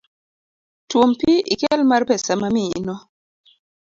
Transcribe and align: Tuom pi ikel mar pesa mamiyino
Tuom 0.89 1.09
pi 1.19 1.31
ikel 1.53 1.81
mar 1.89 2.01
pesa 2.09 2.33
mamiyino 2.41 2.95